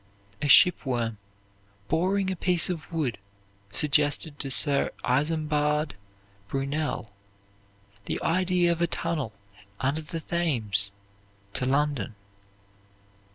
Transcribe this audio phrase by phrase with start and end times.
[0.41, 1.19] A ship worm
[1.87, 3.19] boring a piece of wood
[3.71, 5.93] suggested to Sir Isambard
[6.47, 7.11] Brunel
[8.05, 9.33] the idea of a tunnel
[9.79, 10.91] under the Thames
[11.53, 12.15] at London.